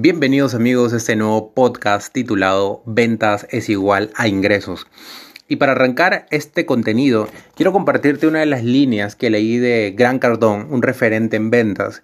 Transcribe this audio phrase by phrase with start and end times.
[0.00, 4.86] Bienvenidos amigos a este nuevo podcast titulado Ventas es igual a ingresos.
[5.48, 10.20] Y para arrancar este contenido, quiero compartirte una de las líneas que leí de Gran
[10.20, 12.02] Cardón, un referente en ventas.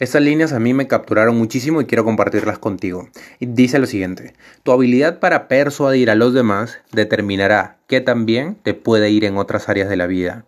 [0.00, 3.10] Estas líneas a mí me capturaron muchísimo y quiero compartirlas contigo.
[3.38, 4.34] Dice lo siguiente,
[4.64, 9.68] tu habilidad para persuadir a los demás determinará qué también te puede ir en otras
[9.68, 10.46] áreas de la vida.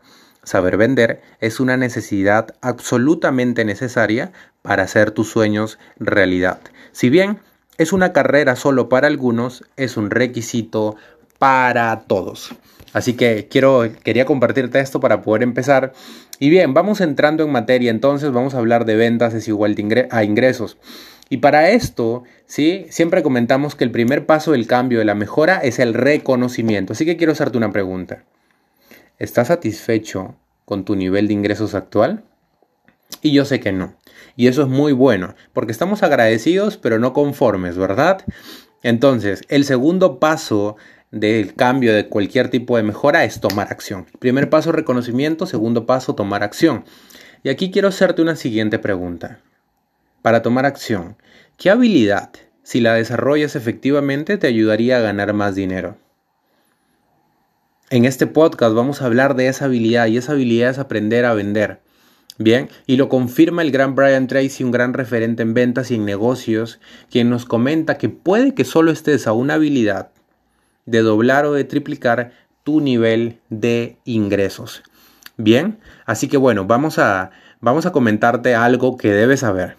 [0.49, 4.33] Saber vender es una necesidad absolutamente necesaria
[4.63, 6.59] para hacer tus sueños realidad.
[6.93, 7.41] Si bien
[7.77, 10.97] es una carrera solo para algunos, es un requisito
[11.39, 12.55] para todos.
[12.95, 15.93] Así que quiero, quería compartirte esto para poder empezar.
[16.39, 19.51] Y bien, vamos entrando en materia, entonces vamos a hablar de ventas es
[20.11, 20.79] a ingresos.
[21.29, 22.87] Y para esto, ¿sí?
[22.89, 26.95] Siempre comentamos que el primer paso del cambio, de la mejora, es el reconocimiento.
[26.95, 28.25] Así que quiero hacerte una pregunta.
[29.19, 32.23] ¿Estás satisfecho con tu nivel de ingresos actual?
[33.21, 33.95] Y yo sé que no.
[34.37, 38.25] Y eso es muy bueno, porque estamos agradecidos pero no conformes, ¿verdad?
[38.83, 40.77] Entonces, el segundo paso
[41.11, 44.07] del cambio de cualquier tipo de mejora es tomar acción.
[44.21, 45.47] Primer paso, reconocimiento.
[45.47, 46.85] Segundo paso, tomar acción.
[47.43, 49.41] Y aquí quiero hacerte una siguiente pregunta.
[50.23, 51.17] Para tomar acción,
[51.57, 52.31] ¿qué habilidad,
[52.63, 55.97] si la desarrollas efectivamente, te ayudaría a ganar más dinero?
[57.91, 61.33] En este podcast vamos a hablar de esa habilidad y esa habilidad es aprender a
[61.33, 61.81] vender.
[62.37, 66.05] Bien, y lo confirma el gran Brian Tracy, un gran referente en ventas y en
[66.05, 66.81] negocios,
[67.11, 70.11] quien nos comenta que puede que solo estés a una habilidad
[70.85, 74.83] de doblar o de triplicar tu nivel de ingresos.
[75.39, 77.31] Bien, así que bueno, vamos a,
[77.63, 79.79] vamos a comentarte algo que debes saber.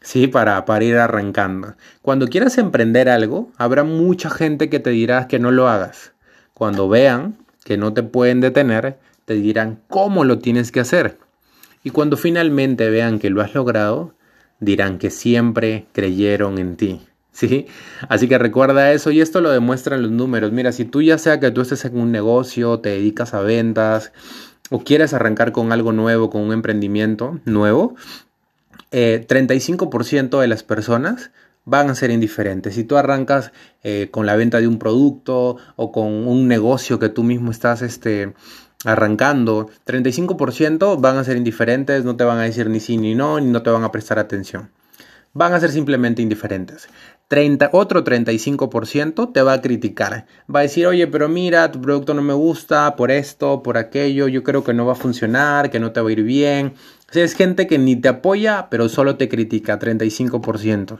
[0.00, 1.74] Sí, para, para ir arrancando.
[2.00, 6.12] Cuando quieras emprender algo, habrá mucha gente que te dirá que no lo hagas.
[6.54, 11.18] Cuando vean que no te pueden detener, te dirán cómo lo tienes que hacer.
[11.82, 14.14] Y cuando finalmente vean que lo has logrado,
[14.58, 17.00] dirán que siempre creyeron en ti.
[17.32, 17.66] ¿Sí?
[18.08, 20.52] Así que recuerda eso y esto lo demuestran los números.
[20.52, 24.12] Mira, si tú ya sea que tú estés en un negocio, te dedicas a ventas
[24.68, 27.94] o quieres arrancar con algo nuevo, con un emprendimiento nuevo,
[28.90, 31.30] 35% eh, de las personas
[31.64, 32.74] van a ser indiferentes.
[32.74, 37.08] Si tú arrancas eh, con la venta de un producto o con un negocio que
[37.08, 38.34] tú mismo estás este,
[38.84, 43.40] arrancando, 35% van a ser indiferentes, no te van a decir ni sí ni no,
[43.40, 44.70] ni no te van a prestar atención.
[45.32, 46.88] Van a ser simplemente indiferentes.
[47.28, 50.26] 30, otro 35% te va a criticar.
[50.52, 54.26] Va a decir, oye, pero mira, tu producto no me gusta por esto, por aquello,
[54.26, 56.74] yo creo que no va a funcionar, que no te va a ir bien.
[57.08, 60.98] O sea, es gente que ni te apoya, pero solo te critica, 35%.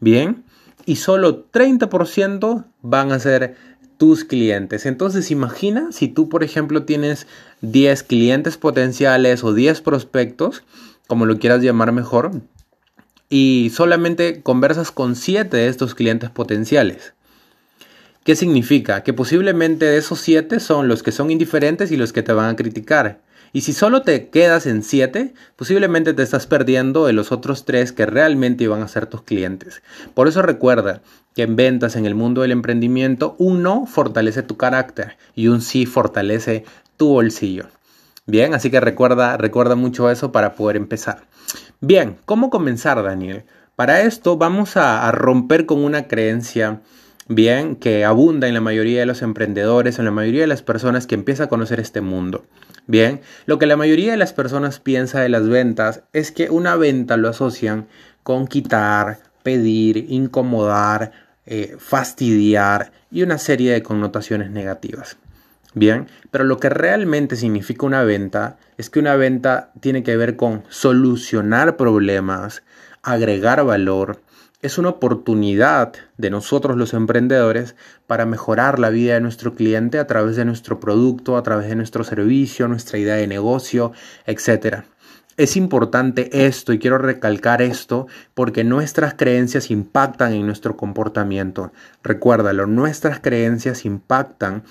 [0.00, 0.44] Bien,
[0.86, 3.56] y solo 30% van a ser
[3.98, 4.86] tus clientes.
[4.86, 7.26] Entonces imagina si tú, por ejemplo, tienes
[7.60, 10.62] 10 clientes potenciales o 10 prospectos,
[11.06, 12.30] como lo quieras llamar mejor,
[13.28, 17.12] y solamente conversas con 7 de estos clientes potenciales.
[18.24, 19.02] ¿Qué significa?
[19.02, 22.50] Que posiblemente de esos 7 son los que son indiferentes y los que te van
[22.50, 23.20] a criticar.
[23.52, 27.92] Y si solo te quedas en 7, posiblemente te estás perdiendo de los otros 3
[27.92, 29.82] que realmente iban a ser tus clientes.
[30.14, 31.02] Por eso recuerda
[31.34, 35.62] que en ventas, en el mundo del emprendimiento, un no fortalece tu carácter y un
[35.62, 36.64] sí fortalece
[36.96, 37.66] tu bolsillo.
[38.26, 41.22] Bien, así que recuerda, recuerda mucho eso para poder empezar.
[41.80, 43.44] Bien, ¿cómo comenzar, Daniel?
[43.74, 46.80] Para esto vamos a, a romper con una creencia
[47.28, 51.06] bien, que abunda en la mayoría de los emprendedores, en la mayoría de las personas
[51.06, 52.44] que empiezan a conocer este mundo.
[52.86, 56.74] Bien, lo que la mayoría de las personas piensa de las ventas es que una
[56.76, 57.86] venta lo asocian
[58.22, 61.12] con quitar, pedir, incomodar,
[61.44, 65.18] eh, fastidiar y una serie de connotaciones negativas.
[65.74, 70.36] Bien, pero lo que realmente significa una venta es que una venta tiene que ver
[70.36, 72.62] con solucionar problemas,
[73.02, 74.20] agregar valor,
[74.60, 77.76] es una oportunidad de nosotros los emprendedores
[78.08, 81.76] para mejorar la vida de nuestro cliente a través de nuestro producto, a través de
[81.76, 83.92] nuestro servicio, nuestra idea de negocio,
[84.26, 84.82] etc.
[85.36, 91.70] Es importante esto y quiero recalcar esto porque nuestras creencias impactan en nuestro comportamiento.
[92.02, 94.64] Recuérdalo, nuestras creencias impactan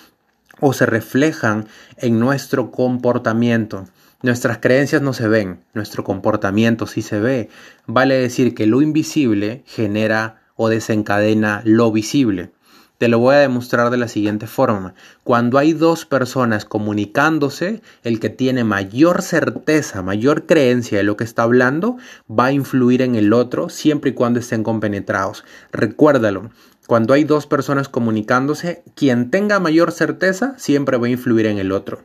[0.60, 1.66] o se reflejan
[1.96, 3.86] en nuestro comportamiento.
[4.24, 7.50] Nuestras creencias no se ven, nuestro comportamiento sí se ve.
[7.86, 12.50] Vale decir que lo invisible genera o desencadena lo visible.
[12.98, 14.96] Te lo voy a demostrar de la siguiente forma.
[15.24, 21.24] Cuando hay dos personas comunicándose, el que tiene mayor certeza, mayor creencia de lo que
[21.24, 21.98] está hablando,
[22.28, 25.46] va a influir en el otro siempre y cuando estén compenetrados.
[25.72, 26.50] Recuérdalo,
[26.88, 31.72] cuando hay dos personas comunicándose, quien tenga mayor certeza siempre va a influir en el
[31.72, 32.04] otro.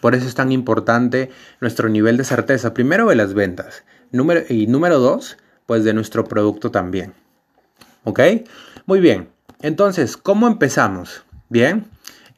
[0.00, 1.30] Por eso es tan importante
[1.60, 5.36] nuestro nivel de certeza, primero de las ventas número, y número dos,
[5.66, 7.14] pues de nuestro producto también.
[8.04, 8.20] ¿Ok?
[8.86, 9.28] Muy bien.
[9.60, 11.22] Entonces, ¿cómo empezamos?
[11.48, 11.86] Bien.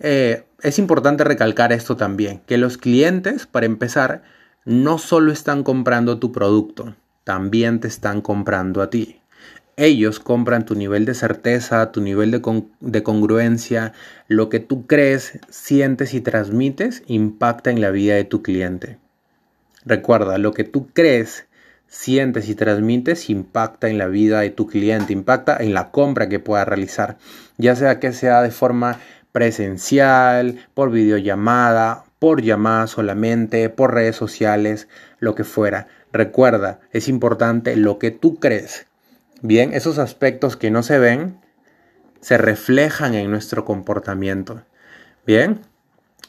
[0.01, 4.23] Eh, es importante recalcar esto también, que los clientes, para empezar,
[4.65, 6.95] no solo están comprando tu producto,
[7.25, 9.22] también te están comprando a ti.
[9.77, 13.95] Ellos compran tu nivel de certeza, tu nivel de, congruencia,
[14.29, 18.99] lo que tú crees, sientes y transmites impacta en la vida de tu cliente.
[19.87, 21.47] Recuerda, lo que tú crees,
[21.87, 26.39] sientes y transmites impacta en la vida de tu cliente, impacta en la compra que
[26.39, 27.17] pueda realizar,
[27.57, 28.99] ya sea que sea de forma
[29.33, 34.87] presencial, por videollamada, por llamada solamente, por redes sociales,
[35.19, 35.89] lo que fuera.
[36.13, 38.87] Recuerda, es importante lo que tú crees.
[39.45, 41.37] Bien, esos aspectos que no se ven
[42.21, 44.63] se reflejan en nuestro comportamiento.
[45.27, 45.59] Bien,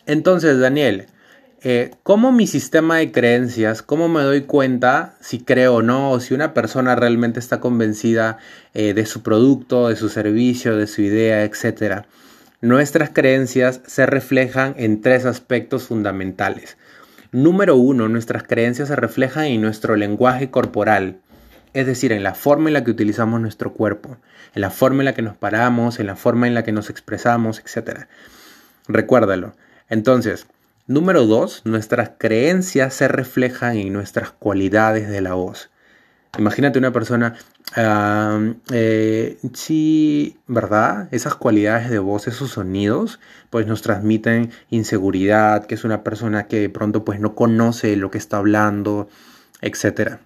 [0.07, 1.05] entonces Daniel,
[1.61, 6.19] eh, ¿cómo mi sistema de creencias, cómo me doy cuenta si creo o no, o
[6.19, 8.39] si una persona realmente está convencida
[8.73, 12.07] eh, de su producto, de su servicio, de su idea, etcétera?
[12.61, 16.77] Nuestras creencias se reflejan en tres aspectos fundamentales.
[17.31, 21.19] Número uno, nuestras creencias se reflejan en nuestro lenguaje corporal,
[21.73, 24.17] es decir, en la forma en la que utilizamos nuestro cuerpo,
[24.53, 26.89] en la forma en la que nos paramos, en la forma en la que nos
[26.89, 28.07] expresamos, etc.
[28.87, 29.55] Recuérdalo.
[29.89, 30.47] Entonces,
[30.87, 35.69] número dos, nuestras creencias se reflejan en nuestras cualidades de la voz.
[36.39, 37.35] Imagínate una persona,
[38.71, 41.07] eh, sí, ¿verdad?
[41.11, 43.19] Esas cualidades de voz, esos sonidos,
[43.51, 48.09] pues nos transmiten inseguridad, que es una persona que de pronto pues no conoce lo
[48.09, 49.09] que está hablando,
[49.61, 50.17] etc.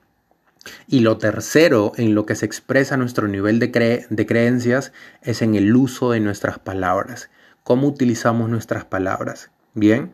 [0.88, 4.92] Y lo tercero en lo que se expresa nuestro nivel de, de creencias
[5.22, 7.30] es en el uso de nuestras palabras,
[7.64, 9.52] cómo utilizamos nuestras palabras.
[9.74, 10.14] Bien.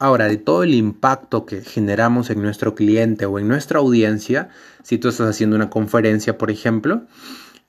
[0.00, 4.48] Ahora, de todo el impacto que generamos en nuestro cliente o en nuestra audiencia,
[4.84, 7.02] si tú estás haciendo una conferencia, por ejemplo,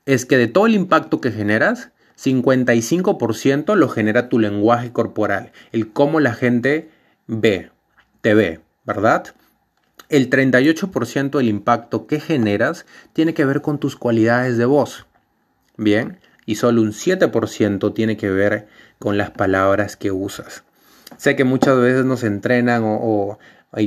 [0.06, 1.92] es que de todo el impacto que generas,
[2.24, 6.90] 55% lo genera tu lenguaje corporal, el cómo la gente
[7.28, 7.72] ve,
[8.22, 9.28] te ve, ¿verdad?
[10.10, 15.06] El 38% del impacto que generas tiene que ver con tus cualidades de voz.
[15.78, 18.68] Bien, y solo un 7% tiene que ver
[18.98, 20.64] con las palabras que usas.
[21.18, 23.38] Sé que muchas veces nos entrenan o,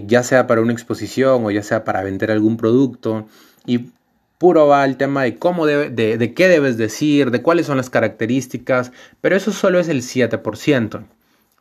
[0.07, 3.27] ya sea para una exposición o ya sea para vender algún producto
[3.67, 3.91] y
[4.39, 7.91] puro va el tema de cómo de, de qué debes decir, de cuáles son las
[7.91, 11.05] características, pero eso solo es el 7%.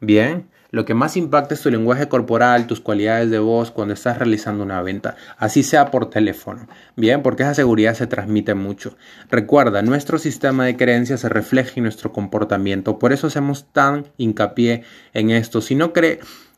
[0.04, 4.18] Bien, lo que más impacta es tu lenguaje corporal, tus cualidades de voz cuando estás
[4.18, 6.68] realizando una venta, así sea por teléfono.
[6.96, 8.98] Bien, porque esa seguridad se transmite mucho.
[9.30, 14.84] Recuerda, nuestro sistema de creencias se refleja en nuestro comportamiento, por eso hacemos tan hincapié
[15.14, 15.62] en esto.
[15.62, 15.94] Si no,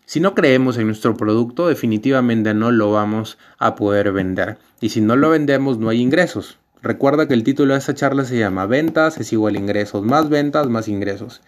[0.06, 4.58] si no creemos en nuestro producto, definitivamente no lo vamos a poder vender.
[4.80, 6.60] Y si no lo vendemos, no hay ingresos.
[6.82, 10.30] Recuerda que el título de esta charla se llama Ventas es igual a ingresos, más
[10.30, 11.42] ventas, más ingresos.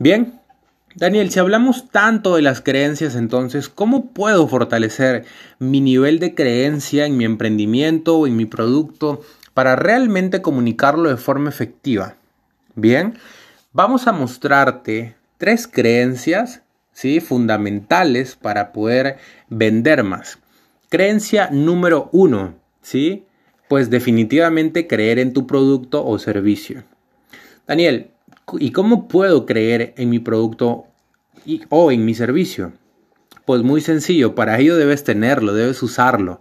[0.00, 0.40] Bien,
[0.96, 5.24] Daniel, si hablamos tanto de las creencias, entonces, ¿cómo puedo fortalecer
[5.58, 9.20] mi nivel de creencia en mi emprendimiento o en mi producto
[9.54, 12.14] para realmente comunicarlo de forma efectiva?
[12.76, 13.18] Bien,
[13.72, 16.62] vamos a mostrarte tres creencias
[16.92, 17.18] ¿sí?
[17.18, 19.16] fundamentales para poder
[19.48, 20.38] vender más.
[20.90, 23.26] Creencia número uno, ¿sí?
[23.68, 26.84] Pues definitivamente creer en tu producto o servicio.
[27.66, 28.13] Daniel,
[28.58, 30.86] ¿Y cómo puedo creer en mi producto
[31.68, 32.72] o en mi servicio?
[33.44, 36.40] Pues muy sencillo, para ello debes tenerlo, debes usarlo.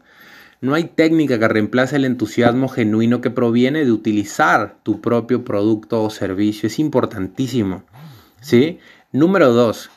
[0.62, 6.02] No hay técnica que reemplace el entusiasmo genuino que proviene de utilizar tu propio producto
[6.02, 6.68] o servicio.
[6.68, 7.84] Es importantísimo.
[8.40, 8.80] ¿sí?
[9.12, 9.90] Número dos,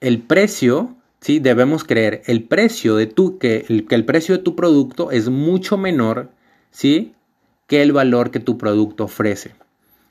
[0.00, 1.38] el precio, ¿sí?
[1.38, 5.30] debemos creer, el precio de tu, que, el, que el precio de tu producto es
[5.30, 6.30] mucho menor
[6.70, 7.14] ¿sí?
[7.66, 9.54] que el valor que tu producto ofrece.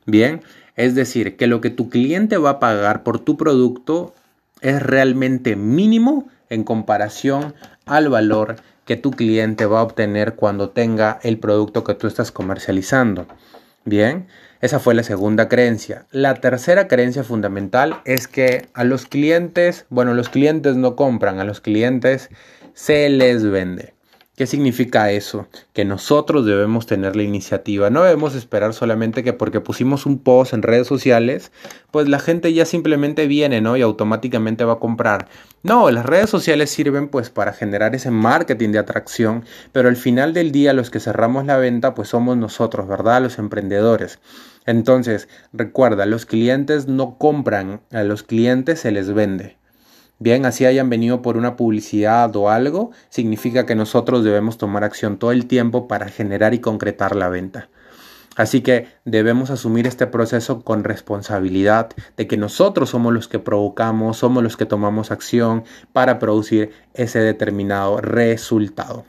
[0.08, 0.42] Bien,
[0.76, 4.14] es decir, que lo que tu cliente va a pagar por tu producto
[4.62, 7.54] es realmente mínimo en comparación
[7.86, 12.32] al valor que tu cliente va a obtener cuando tenga el producto que tú estás
[12.32, 13.26] comercializando.
[13.86, 14.28] Bien,
[14.60, 16.06] esa fue la segunda creencia.
[16.12, 21.44] La tercera creencia fundamental es que a los clientes, bueno, los clientes no compran, a
[21.44, 22.30] los clientes
[22.74, 23.94] se les vende.
[24.38, 25.50] ¿Qué significa eso?
[25.74, 27.90] Que nosotros debemos tener la iniciativa.
[27.90, 31.52] No debemos esperar solamente que porque pusimos un post en redes sociales,
[31.92, 33.76] pues la gente ya simplemente viene, ¿no?
[33.76, 35.28] Y automáticamente va a comprar.
[35.64, 40.34] No, las redes sociales sirven pues para generar ese marketing de atracción, pero al final
[40.34, 43.22] del día los que cerramos la venta pues somos nosotros, ¿verdad?
[43.22, 44.20] Los emprendedores.
[44.66, 49.61] Entonces, recuerda, los clientes no compran, a los clientes se les vende
[50.22, 55.18] bien así hayan venido por una publicidad o algo, significa que nosotros debemos tomar acción
[55.18, 57.70] todo el tiempo para generar y concretar la venta.
[58.38, 64.18] Así que debemos asumir este proceso con responsabilidad de que nosotros somos los que provocamos,
[64.18, 69.04] somos los que tomamos acción para producir ese determinado resultado.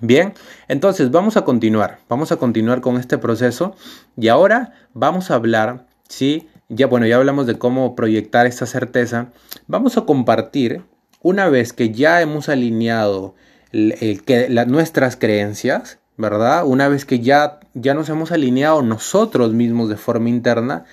[0.00, 0.32] Bien,
[0.68, 3.74] entonces vamos a continuar, vamos a continuar con este proceso
[4.16, 6.48] y ahora vamos a hablar, ¿sí?
[6.68, 9.28] Ya bueno, ya hablamos de cómo proyectar esta certeza,
[9.68, 10.82] vamos a compartir
[11.22, 13.34] una vez que ya hemos alineado
[13.72, 16.64] nuestras creencias, ¿verdad?
[16.66, 20.84] Una vez que ya, ya nos hemos alineado nosotros mismos de forma interna,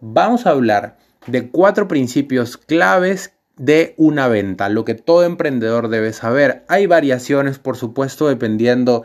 [0.00, 6.12] vamos a hablar de cuatro principios claves de una venta, lo que todo emprendedor debe
[6.12, 6.64] saber.
[6.68, 9.02] Hay variaciones, por supuesto, dependiendo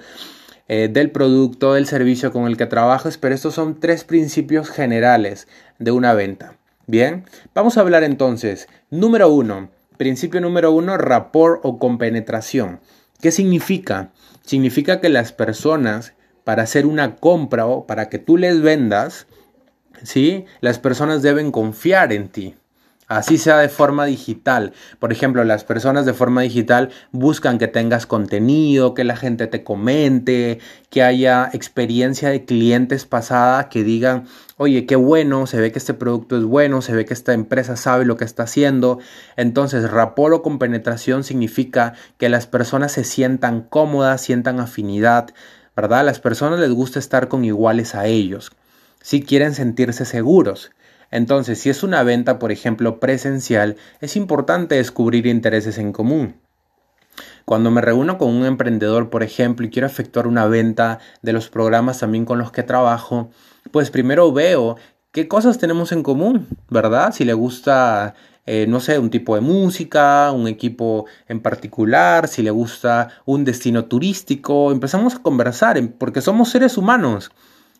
[0.67, 5.47] eh, del producto, del servicio con el que trabajas, pero estos son tres principios generales
[5.81, 6.55] de una venta.
[6.87, 12.79] Bien, vamos a hablar entonces, número uno, principio número uno, rapport o compenetración.
[13.19, 14.11] ¿Qué significa?
[14.43, 19.27] Significa que las personas, para hacer una compra o para que tú les vendas,
[20.03, 20.45] ¿sí?
[20.59, 22.55] Las personas deben confiar en ti.
[23.11, 24.71] Así sea de forma digital.
[24.97, 29.65] Por ejemplo, las personas de forma digital buscan que tengas contenido, que la gente te
[29.65, 30.59] comente,
[30.89, 34.27] que haya experiencia de clientes pasada que digan,
[34.61, 37.75] oye, qué bueno, se ve que este producto es bueno, se ve que esta empresa
[37.75, 38.99] sabe lo que está haciendo.
[39.35, 45.31] Entonces, raporo con penetración significa que las personas se sientan cómodas, sientan afinidad,
[45.75, 46.01] ¿verdad?
[46.01, 48.51] A las personas les gusta estar con iguales a ellos.
[49.01, 50.69] Si quieren sentirse seguros.
[51.09, 56.35] Entonces, si es una venta, por ejemplo, presencial, es importante descubrir intereses en común.
[57.51, 61.49] Cuando me reúno con un emprendedor, por ejemplo, y quiero efectuar una venta de los
[61.49, 63.29] programas también con los que trabajo,
[63.71, 64.77] pues primero veo
[65.11, 67.11] qué cosas tenemos en común, ¿verdad?
[67.11, 68.15] Si le gusta,
[68.45, 73.43] eh, no sé, un tipo de música, un equipo en particular, si le gusta un
[73.43, 77.31] destino turístico, empezamos a conversar, porque somos seres humanos.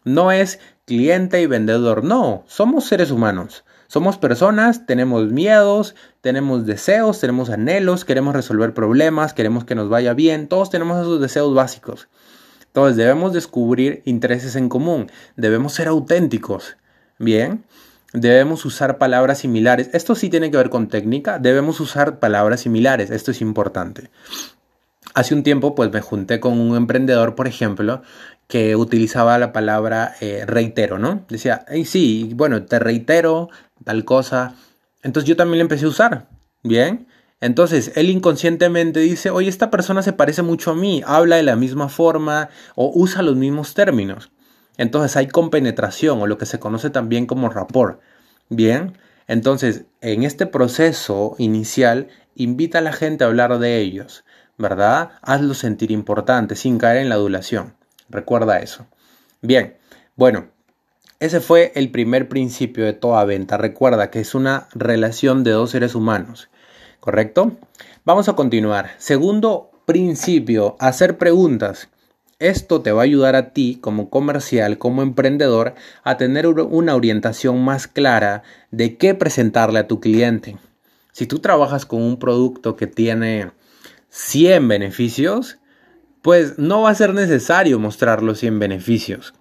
[0.03, 3.63] No es cliente y vendedor, no, somos seres humanos.
[3.91, 10.13] Somos personas, tenemos miedos, tenemos deseos, tenemos anhelos, queremos resolver problemas, queremos que nos vaya
[10.13, 12.07] bien, todos tenemos esos deseos básicos.
[12.67, 16.77] Entonces debemos descubrir intereses en común, debemos ser auténticos,
[17.19, 17.65] ¿bien?
[18.13, 19.89] Debemos usar palabras similares.
[19.91, 24.09] Esto sí tiene que ver con técnica, debemos usar palabras similares, esto es importante.
[25.13, 28.03] Hace un tiempo pues me junté con un emprendedor, por ejemplo,
[28.47, 31.25] que utilizaba la palabra eh, reitero, ¿no?
[31.27, 33.49] Decía, hey, sí, bueno, te reitero
[33.83, 34.55] tal cosa.
[35.03, 36.29] Entonces yo también le empecé a usar,
[36.63, 37.07] ¿bien?
[37.39, 41.55] Entonces él inconscientemente dice, oye, esta persona se parece mucho a mí, habla de la
[41.55, 44.31] misma forma o usa los mismos términos.
[44.77, 47.99] Entonces hay compenetración o lo que se conoce también como rapport,
[48.49, 48.97] ¿bien?
[49.27, 54.23] Entonces, en este proceso inicial, invita a la gente a hablar de ellos,
[54.57, 55.11] ¿verdad?
[55.21, 57.75] Hazlo sentir importante sin caer en la adulación.
[58.09, 58.87] Recuerda eso.
[59.41, 59.77] Bien,
[60.15, 60.49] bueno,
[61.21, 63.55] ese fue el primer principio de toda venta.
[63.55, 66.49] Recuerda que es una relación de dos seres humanos.
[66.99, 67.57] ¿Correcto?
[68.03, 68.89] Vamos a continuar.
[68.97, 71.89] Segundo principio, hacer preguntas.
[72.39, 77.63] Esto te va a ayudar a ti como comercial, como emprendedor, a tener una orientación
[77.63, 80.57] más clara de qué presentarle a tu cliente.
[81.11, 83.51] Si tú trabajas con un producto que tiene
[84.09, 85.59] 100 beneficios,
[86.23, 89.35] pues no va a ser necesario mostrar los 100 beneficios.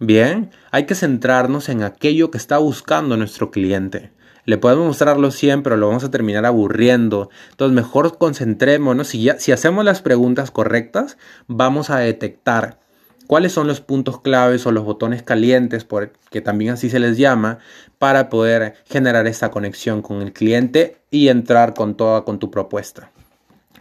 [0.00, 4.10] Bien, hay que centrarnos en aquello que está buscando nuestro cliente.
[4.46, 7.28] Le podemos mostrar los 100, pero lo vamos a terminar aburriendo.
[7.50, 9.08] Entonces, mejor concentrémonos.
[9.08, 12.78] Si, si hacemos las preguntas correctas, vamos a detectar
[13.26, 15.86] cuáles son los puntos claves o los botones calientes,
[16.30, 17.58] que también así se les llama,
[17.98, 23.12] para poder generar esta conexión con el cliente y entrar con toda con tu propuesta.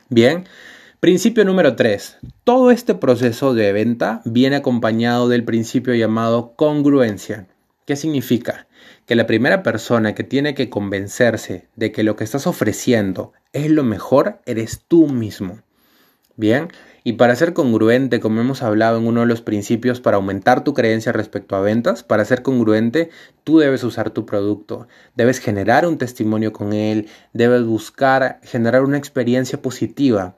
[0.09, 0.43] Bien,
[1.01, 2.17] Principio número 3.
[2.43, 7.47] Todo este proceso de venta viene acompañado del principio llamado congruencia.
[7.85, 8.67] ¿Qué significa?
[9.05, 13.71] Que la primera persona que tiene que convencerse de que lo que estás ofreciendo es
[13.71, 15.61] lo mejor eres tú mismo.
[16.35, 16.67] Bien,
[17.05, 20.73] y para ser congruente, como hemos hablado en uno de los principios para aumentar tu
[20.73, 23.09] creencia respecto a ventas, para ser congruente,
[23.45, 28.97] tú debes usar tu producto, debes generar un testimonio con él, debes buscar generar una
[28.97, 30.35] experiencia positiva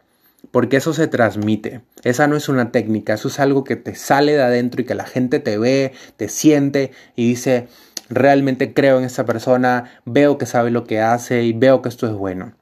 [0.50, 1.82] porque eso se transmite.
[2.04, 4.96] Esa no es una técnica, eso es algo que te sale de adentro y que
[4.96, 7.68] la gente te ve, te siente y dice,
[8.10, 12.08] realmente creo en esta persona, veo que sabe lo que hace y veo que esto
[12.08, 12.54] es bueno.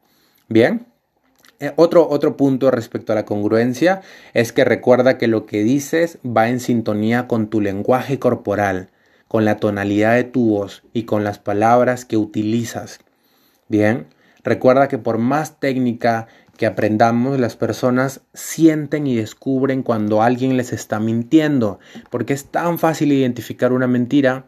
[0.48, 0.88] Bien.
[1.60, 4.02] Eh, otro, otro punto respecto a la congruencia
[4.34, 8.92] es que recuerda que lo que dices va en sintonía con tu lenguaje corporal,
[9.28, 13.00] con la tonalidad de tu voz y con las palabras que utilizas.
[13.68, 14.08] Bien,
[14.44, 16.28] recuerda que por más técnica
[16.60, 22.78] que aprendamos, las personas sienten y descubren cuando alguien les está mintiendo, porque es tan
[22.78, 24.46] fácil identificar una mentira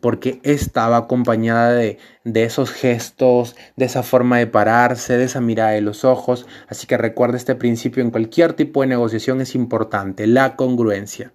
[0.00, 5.72] porque estaba acompañada de, de, esos gestos, de esa forma de pararse, de esa mirada
[5.72, 6.46] de los ojos.
[6.66, 11.34] Así que recuerda este principio en cualquier tipo de negociación es importante, la congruencia.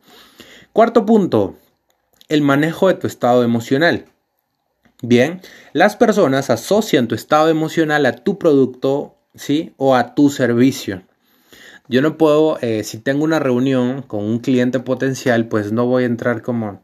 [0.74, 1.55] Cuarto punto,
[2.29, 4.05] el manejo de tu estado emocional.
[5.03, 5.41] Bien,
[5.74, 9.74] las personas asocian tu estado emocional a tu producto, ¿sí?
[9.77, 11.04] O a tu servicio.
[11.88, 16.04] Yo no puedo, eh, si tengo una reunión con un cliente potencial, pues no voy
[16.04, 16.82] a entrar como,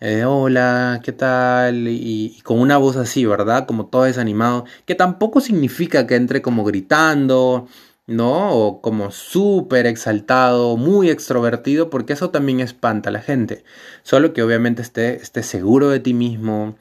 [0.00, 1.88] eh, hola, ¿qué tal?
[1.88, 3.66] Y, con una voz así, ¿verdad?
[3.66, 7.68] Como todo desanimado, que tampoco significa que entre como gritando,
[8.06, 8.50] ¿no?
[8.52, 13.64] O como súper exaltado, muy extrovertido, porque eso también espanta a la gente.
[14.02, 16.76] Solo que obviamente estés esté seguro de ti mismo,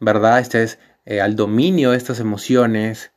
[0.00, 0.40] ¿verdad?
[0.40, 3.12] Estés eh, al dominio de estas emociones.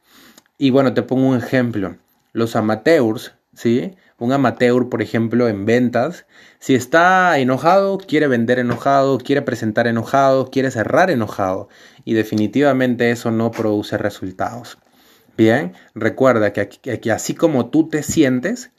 [0.58, 1.98] Y bueno, te pongo un ejemplo.
[2.34, 3.96] Los amateurs, ¿sí?
[4.18, 6.26] Un amateur, por ejemplo, en ventas,
[6.60, 11.70] si está enojado, quiere vender enojado, quiere presentar enojado, quiere cerrar enojado.
[12.06, 14.80] Y definitivamente eso no produce resultados.
[15.38, 18.72] Bien, recuerda que, que así como tú te sientes,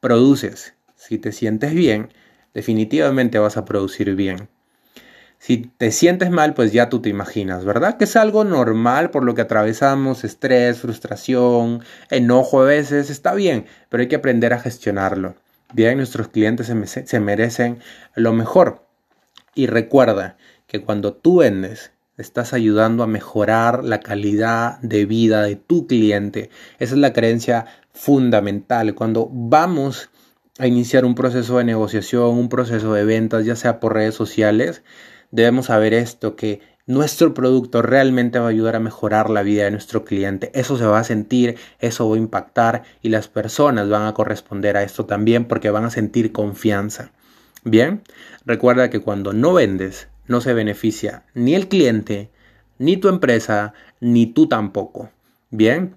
[0.00, 0.74] produces.
[0.96, 2.12] Si te sientes bien,
[2.52, 4.50] definitivamente vas a producir bien.
[5.46, 7.98] Si te sientes mal, pues ya tú te imaginas, ¿verdad?
[7.98, 13.66] Que es algo normal por lo que atravesamos, estrés, frustración, enojo a veces, está bien,
[13.90, 15.34] pero hay que aprender a gestionarlo.
[15.74, 17.80] Bien, nuestros clientes se, se merecen
[18.14, 18.86] lo mejor.
[19.54, 25.56] Y recuerda que cuando tú vendes, estás ayudando a mejorar la calidad de vida de
[25.56, 26.48] tu cliente.
[26.78, 28.94] Esa es la creencia fundamental.
[28.94, 30.08] Cuando vamos
[30.58, 34.82] a iniciar un proceso de negociación, un proceso de ventas, ya sea por redes sociales,
[35.34, 39.72] debemos saber esto, que nuestro producto realmente va a ayudar a mejorar la vida de
[39.72, 40.52] nuestro cliente.
[40.54, 44.76] Eso se va a sentir, eso va a impactar y las personas van a corresponder
[44.76, 47.10] a esto también porque van a sentir confianza.
[47.64, 48.02] Bien,
[48.46, 52.30] recuerda que cuando no vendes, no se beneficia ni el cliente,
[52.78, 55.10] ni tu empresa, ni tú tampoco.
[55.50, 55.96] Bien,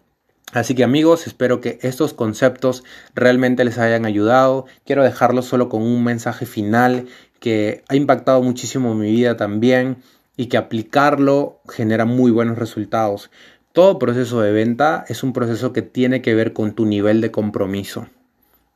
[0.54, 4.66] Así que amigos, espero que estos conceptos realmente les hayan ayudado.
[4.86, 7.08] Quiero dejarlos solo con un mensaje final
[7.40, 9.98] que ha impactado muchísimo mi vida también
[10.36, 13.30] y que aplicarlo genera muy buenos resultados.
[13.74, 17.32] Todo proceso de venta es un proceso que tiene que ver con tu nivel de
[17.32, 18.08] compromiso.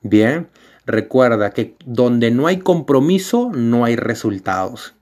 [0.02, 0.48] Bien,
[0.86, 4.94] recuerda que donde no hay compromiso no hay resultados.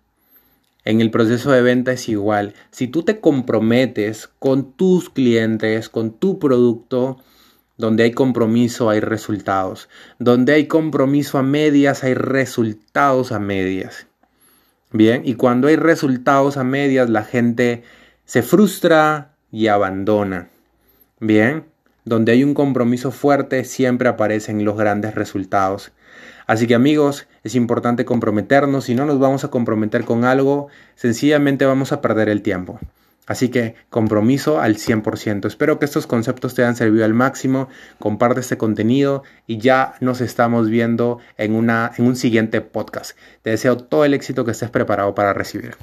[0.86, 2.54] En el proceso de venta es igual.
[2.72, 7.18] Si tú te comprometes con tus clientes, con tu producto,
[7.80, 9.88] donde hay compromiso hay resultados.
[10.20, 14.06] Donde hay compromiso a medias hay resultados a medias.
[14.92, 17.84] Bien, y cuando hay resultados a medias la gente
[18.26, 20.50] se frustra y abandona.
[21.22, 21.64] Bien,
[22.04, 25.94] donde hay un compromiso fuerte siempre aparecen los grandes resultados.
[26.48, 28.86] Así que amigos, es importante comprometernos.
[28.86, 32.78] Si no nos vamos a comprometer con algo, sencillamente vamos a perder el tiempo.
[33.30, 35.46] Así que compromiso al 100%.
[35.46, 37.70] Espero que estos conceptos te hayan servido al máximo.
[38.00, 43.16] Comparte este contenido y ya nos estamos viendo en, una, en un siguiente podcast.
[43.44, 45.76] Te deseo todo el éxito que estés preparado para recibir.